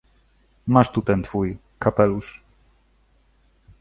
—Masz 0.67 0.89
tu 0.91 1.01
ten 1.01 1.23
twój 1.23 1.57
kapelusz. 1.79 2.43